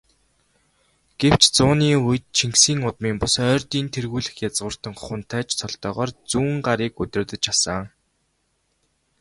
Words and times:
Гэвч, 1.19 1.43
зууны 1.55 1.89
үед 2.07 2.23
Чингисийн 2.37 2.79
удмын 2.89 3.15
бус, 3.21 3.35
Ойрдын 3.51 3.87
тэргүүлэх 3.95 4.35
язгууртан 4.47 4.93
хунтайж 5.03 5.47
цолтойгоор 5.59 6.09
Зүүнгарыг 6.31 6.93
удирдаж 7.03 7.43
асан. 7.53 7.83